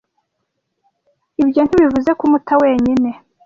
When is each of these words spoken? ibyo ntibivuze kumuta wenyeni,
ibyo 1.43 1.61
ntibivuze 1.63 2.11
kumuta 2.19 2.53
wenyeni, 2.61 3.11